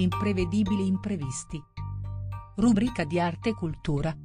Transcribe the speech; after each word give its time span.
Imprevedibili 0.00 0.86
imprevisti. 0.86 1.62
Rubrica 2.56 3.04
di 3.04 3.20
arte 3.20 3.50
e 3.50 3.54
cultura. 3.54 4.16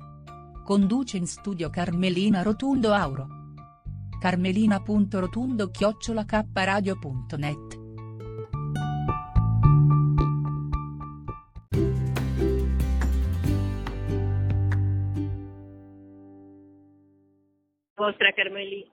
Conduce 0.63 1.17
in 1.17 1.27
studio 1.27 1.69
Carmelina 1.69 2.41
Rotundo 2.41 2.93
Auro. 2.93 3.27
Carmelina.rotundo 4.17 5.71
chiocciolacradio.net 5.71 7.83
vostra 17.95 18.31
Carmelina, 18.33 18.87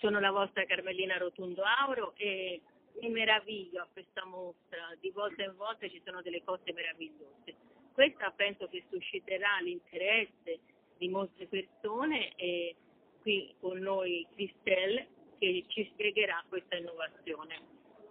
sono 0.00 0.18
la 0.18 0.30
vostra 0.30 0.64
Carmelina 0.64 1.18
Rotundo 1.18 1.62
Auro 1.62 2.14
e 2.16 2.62
mi 3.00 3.10
meraviglio 3.10 3.82
a 3.82 3.88
questa 3.92 4.24
mostra, 4.24 4.94
di 5.00 5.10
volta 5.10 5.44
in 5.44 5.54
volta 5.56 5.88
ci 5.88 6.00
sono 6.04 6.22
delle 6.22 6.42
cose 6.44 6.72
meravigliose. 6.72 7.54
Questa 7.92 8.30
penso 8.34 8.68
che 8.68 8.84
susciterà 8.90 9.58
l'interesse 9.60 10.58
di 10.98 11.08
molte 11.08 11.46
persone 11.46 12.34
e 12.36 12.74
qui 13.20 13.54
con 13.60 13.78
noi 13.78 14.26
Cristel 14.34 15.06
che 15.38 15.64
ci 15.68 15.88
spiegherà 15.92 16.44
questa 16.48 16.76
innovazione. 16.76 17.60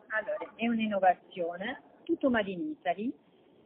Allora, 0.08 0.54
è 0.56 0.68
un'innovazione 0.68 1.82
tutto 2.04 2.30
made 2.30 2.52
in 2.52 2.76
Italy, 2.80 3.12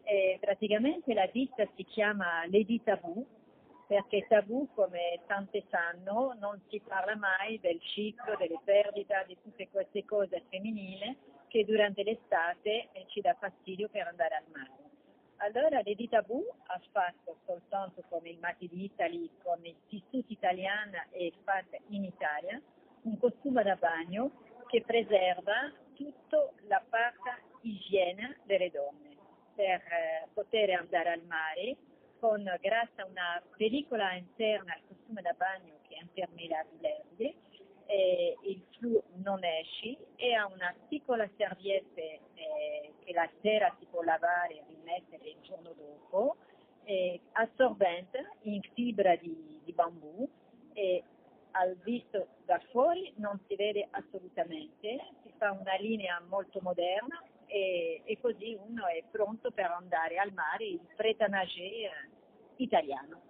eh, 0.04 0.38
praticamente 0.40 1.13
la 1.13 1.27
ditta 1.27 1.68
si 1.76 1.84
chiama 1.84 2.46
Lady 2.49 2.82
Tabù 2.82 3.26
perché 3.89 4.27
tabù, 4.27 4.70
come 4.75 5.20
tante 5.25 5.66
sanno, 5.67 6.35
non 6.39 6.61
si 6.70 6.79
parla 6.79 7.16
mai 7.16 7.59
del 7.59 7.81
ciclo, 7.81 8.35
delle 8.38 8.59
perdite, 8.63 9.23
di 9.25 9.35
tutte 9.41 9.67
queste 9.70 10.05
cose 10.05 10.43
femminili 10.48 11.17
che 11.48 11.65
durante 11.65 12.03
l'estate 12.03 12.89
eh, 12.91 13.05
ci 13.07 13.20
dà 13.20 13.34
fastidio 13.34 13.90
per 13.90 14.05
andare 14.05 14.35
al 14.35 14.43
mare. 14.54 14.90
Allora 15.37 15.81
Lady 15.84 16.07
Tabù 16.07 16.46
ha 16.68 16.79
fatto 16.91 17.37
soltanto 17.48 18.04
come 18.09 18.29
il 18.29 18.37
Mati 18.37 18.68
d'Italy 18.68 19.27
con 19.41 19.57
il 19.65 19.77
tessuto 19.90 20.31
italiano 20.31 21.01
e 21.09 21.34
fatto 21.43 21.77
in 21.87 22.03
Italia 22.03 22.62
un 23.03 23.18
costume 23.18 23.63
da 23.63 23.76
bagno 23.76 24.29
che 24.68 24.84
preserva 24.84 25.74
tutta 25.96 26.48
la 26.68 26.84
parte 26.87 27.41
igiene 27.62 28.37
delle 28.43 28.70
donne 28.70 29.18
per 29.55 29.81
eh, 29.81 30.27
poter 30.31 30.70
andare 30.76 31.09
al 31.12 31.24
mare 31.24 31.76
con, 32.20 32.43
grazie 32.59 33.01
a 33.01 33.05
una 33.05 33.41
pellicola 33.55 34.13
interna 34.13 34.73
al 34.73 34.81
costume 34.87 35.21
da 35.21 35.34
bagno 35.37 35.75
che 35.87 35.95
è 35.95 36.01
impermeabile, 36.01 37.05
eh, 37.85 38.37
il 38.43 38.62
flu 38.77 39.01
non 39.23 39.43
esce 39.43 39.98
e 40.15 40.34
ha 40.34 40.45
una 40.45 40.73
piccola 40.87 41.27
servietta 41.35 42.01
eh, 42.01 42.93
che 43.03 43.13
la 43.13 43.27
sera 43.41 43.75
si 43.79 43.87
può 43.90 44.03
lavare 44.03 44.55
e 44.55 44.63
rimettere 44.67 45.29
il 45.29 45.37
giorno 45.41 45.73
dopo, 45.73 46.35
eh, 46.84 47.20
assorbente 47.31 48.35
in 48.41 48.62
fibra 48.73 49.15
di, 49.15 49.59
di 49.63 49.73
bambù 49.73 50.27
e 50.73 51.03
al 51.51 51.75
visto 51.84 52.27
da 52.45 52.59
fuori 52.70 53.12
non 53.17 53.40
si 53.47 53.55
vede 53.55 53.87
assolutamente, 53.90 54.99
si 55.23 55.34
fa 55.37 55.51
una 55.51 55.75
linea 55.75 56.21
molto 56.27 56.59
moderna 56.62 57.23
e, 57.50 58.02
e, 58.05 58.20
così 58.22 58.54
uno 58.54 58.86
è 58.86 59.04
pronto 59.10 59.50
per 59.52 59.66
andare 59.66 60.18
al 60.18 60.32
mare, 60.34 60.66
il 60.66 60.80
pret 60.96 61.20
à 61.22 61.28
nager 61.28 62.10
italiano. 62.58 63.22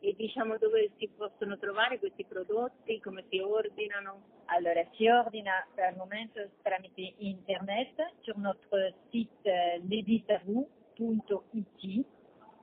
E 0.00 0.14
diciamo 0.16 0.58
dove 0.58 0.90
si 0.98 1.08
possono 1.08 1.58
trovare 1.58 1.98
questi 1.98 2.24
prodotti, 2.24 3.00
come 3.00 3.24
si 3.28 3.38
ordinano? 3.40 4.36
Allora, 4.46 4.84
si 4.92 5.08
ordina 5.08 5.66
per 5.74 5.90
il 5.90 5.96
momento 5.96 6.50
tramite 6.62 7.14
internet 7.18 8.14
sul 8.20 8.38
nostro 8.38 8.78
sito 9.10 9.50
leditavou.it 9.88 10.86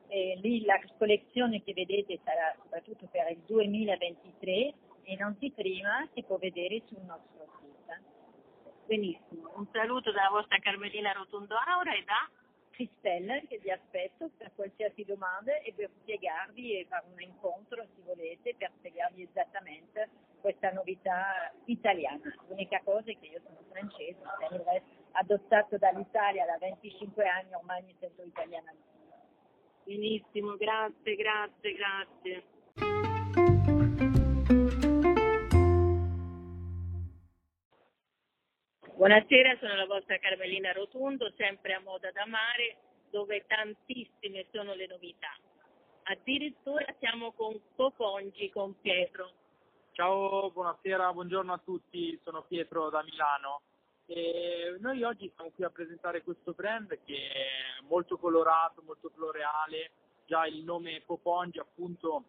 e 0.08 0.38
lì 0.42 0.64
la 0.64 0.80
collezione 0.98 1.62
che 1.64 1.74
vedete 1.74 2.20
sarà 2.24 2.56
soprattutto 2.62 3.08
per 3.12 3.32
il 3.32 3.40
2023 3.46 4.74
e 5.04 5.16
non 5.18 5.36
si 5.40 5.52
prima 5.52 6.08
si 6.14 6.24
può 6.24 6.38
vedere 6.38 6.82
sul 6.88 7.02
nostro. 7.06 7.35
Benissimo, 8.86 9.52
un 9.56 9.66
saluto 9.72 10.12
dalla 10.12 10.30
vostra 10.30 10.60
Carmelina 10.60 11.12
Rotondo 11.12 11.56
Aura 11.56 11.96
e 11.96 12.04
da 12.04 12.30
Cristella 12.70 13.40
che 13.48 13.58
vi 13.58 13.72
aspetto 13.72 14.30
per 14.38 14.52
qualsiasi 14.54 15.04
domanda 15.06 15.58
e 15.62 15.74
per 15.74 15.90
spiegarvi 16.02 16.78
e 16.78 16.86
fare 16.88 17.06
un 17.12 17.20
incontro 17.20 17.82
se 17.82 18.02
volete 18.04 18.54
per 18.56 18.72
spiegarvi 18.78 19.24
esattamente 19.24 20.10
questa 20.40 20.72
novità 20.72 21.52
italiana. 21.66 22.22
L'unica 22.48 22.80
cosa 22.84 23.10
è 23.10 23.18
che 23.20 23.26
io 23.26 23.42
sono 23.44 23.58
francese, 23.72 24.20
per 24.38 24.84
adottato 25.14 25.78
dall'Italia 25.80 26.46
da 26.46 26.58
25 26.60 27.28
anni 27.28 27.56
ormai 27.56 27.82
mi 27.82 27.96
sento 28.00 28.22
italiana. 28.22 28.72
Benissimo, 29.84 30.58
grazie, 30.58 31.16
grazie, 31.16 31.74
grazie. 31.74 32.55
Buonasera, 39.06 39.56
sono 39.60 39.76
la 39.76 39.86
vostra 39.86 40.18
Carmelina 40.18 40.72
Rotundo, 40.72 41.32
sempre 41.38 41.74
a 41.74 41.80
Moda 41.80 42.10
da 42.10 42.26
Mare, 42.26 42.78
dove 43.12 43.46
tantissime 43.46 44.48
sono 44.52 44.74
le 44.74 44.88
novità. 44.88 45.30
Addirittura 46.06 46.84
siamo 46.98 47.32
con 47.34 47.56
Popongi, 47.76 48.50
con 48.50 48.74
Pietro. 48.82 49.30
Ciao, 49.92 50.50
buonasera, 50.50 51.14
buongiorno 51.14 51.54
a 51.54 51.62
tutti, 51.64 52.20
sono 52.24 52.46
Pietro 52.48 52.90
da 52.90 53.04
Milano. 53.04 53.62
E 54.08 54.76
noi 54.80 55.04
oggi 55.04 55.32
siamo 55.36 55.52
qui 55.52 55.64
a 55.64 55.70
presentare 55.70 56.24
questo 56.24 56.54
brand 56.54 56.88
che 57.06 57.30
è 57.32 57.84
molto 57.88 58.18
colorato, 58.18 58.82
molto 58.84 59.12
floreale, 59.14 59.92
già 60.26 60.48
il 60.48 60.64
nome 60.64 61.04
Popongi 61.06 61.60
appunto 61.60 62.24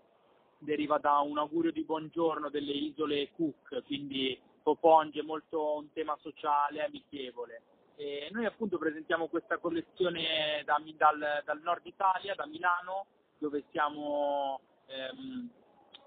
deriva 0.59 0.99
da 0.99 1.21
un 1.21 1.39
augurio 1.39 1.73
di 1.73 1.85
buongiorno 1.85 2.51
delle 2.51 2.73
isole 2.73 3.31
Cook, 3.35 3.83
quindi 3.87 4.39
Popongi 4.67 5.21
è 5.21 5.23
molto 5.23 5.77
un 5.77 5.93
tema 5.93 6.19
sociale, 6.21 6.85
amichevole. 6.85 7.63
E 7.95 8.29
noi 8.33 8.47
appunto 8.47 8.79
presentiamo 8.79 9.29
questa 9.29 9.59
collezione 9.59 10.65
da, 10.65 10.83
dal, 10.97 11.43
dal, 11.45 11.61
nord 11.63 11.87
Italia, 11.87 12.35
da 12.35 12.47
Milano, 12.47 13.07
dove 13.39 13.63
siamo 13.71 14.59
ehm, 14.87 15.49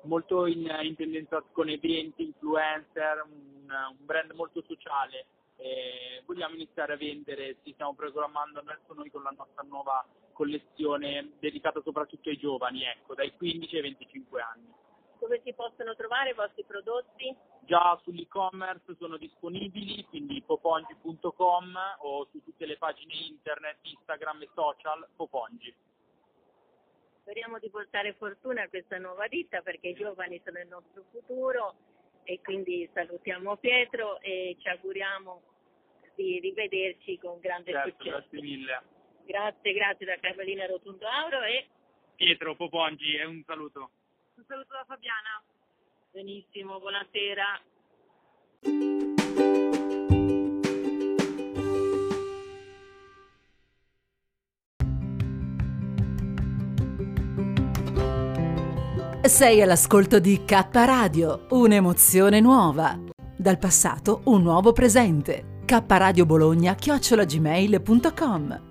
molto 0.01 0.45
in, 0.45 0.69
in, 0.81 0.95
tendenza 0.97 1.41
con 1.53 1.69
eventi, 1.69 2.25
influencer, 2.25 3.23
un, 3.31 3.63
un 3.69 4.05
brand 4.05 4.31
molto 4.33 4.61
sociale. 4.67 5.27
E 5.55 6.21
vogliamo 6.25 6.55
iniziare 6.55 6.95
a 6.95 6.97
vendere, 6.97 7.59
ci 7.63 7.71
stiamo 7.71 7.93
programmando 7.93 8.59
adesso 8.59 8.93
noi 8.93 9.09
con 9.09 9.23
la 9.23 9.33
nostra 9.37 9.63
nuova 9.69 10.05
collezione 10.33 11.31
dedicata 11.39 11.81
soprattutto 11.81 12.27
ai 12.27 12.37
giovani, 12.37 12.83
ecco, 12.83 13.15
dai 13.15 13.31
15 13.37 13.75
ai 13.77 13.81
25 13.83 14.41
anni. 14.41 14.78
Dove 15.19 15.41
si 15.43 15.53
possono 15.53 15.95
trovare 15.95 16.31
i 16.31 16.33
vostri 16.33 16.63
prodotti? 16.63 17.35
già 17.69 17.99
sull'e-commerce 18.03 18.95
sono 18.97 19.15
disponibili, 19.17 20.03
quindi 20.05 20.41
popongi.com 20.41 21.77
o 21.99 22.27
su 22.31 22.43
tutte 22.43 22.65
le 22.65 22.77
pagine 22.77 23.13
internet, 23.13 23.77
Instagram 23.83 24.41
e 24.41 24.49
social 24.55 25.07
Popongi. 25.15 25.71
Speriamo 27.21 27.59
di 27.59 27.69
portare 27.69 28.13
fortuna 28.13 28.63
a 28.63 28.69
questa 28.69 28.97
nuova 28.97 29.27
ditta 29.27 29.61
perché 29.61 29.89
i 29.89 29.93
giovani 29.93 30.41
sono 30.43 30.57
il 30.57 30.67
nostro 30.67 31.03
futuro 31.11 31.75
e 32.23 32.41
quindi 32.41 32.89
salutiamo 32.91 33.57
Pietro 33.57 34.19
e 34.19 34.57
ci 34.59 34.67
auguriamo 34.67 35.39
di 36.15 36.39
rivederci 36.39 37.19
con 37.19 37.39
grande 37.39 37.71
certo, 37.71 37.89
successo. 37.89 38.17
Grazie 38.17 38.41
mille. 38.41 38.81
Grazie, 39.25 39.73
grazie 39.73 40.05
da 40.07 40.17
Carolina 40.17 40.65
Rotundo 40.65 41.05
Auro 41.05 41.43
e 41.43 41.67
Pietro 42.15 42.55
Popongi 42.55 43.13
e 43.13 43.25
un 43.25 43.43
saluto. 43.45 43.91
Un 44.39 44.45
saluto 44.47 44.71
da 44.71 44.85
Fabiana. 44.87 45.43
Benissimo, 46.13 46.79
buonasera. 46.79 47.59
Sei 59.27 59.61
all'ascolto 59.61 60.19
di 60.19 60.45
K 60.45 60.69
Radio, 60.71 61.47
un'emozione 61.49 62.39
nuova. 62.39 62.97
Dal 63.35 63.57
passato 63.57 64.21
un 64.27 64.41
nuovo 64.41 64.71
presente. 64.71 65.63
K 65.65 65.83
Radio 65.85 66.25
Bologna 66.25 66.75
chiocciolagmail.com 66.75 68.68